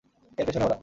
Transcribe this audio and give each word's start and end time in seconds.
এর 0.37 0.45
পেছনে 0.47 0.65
ওরা! 0.65 0.77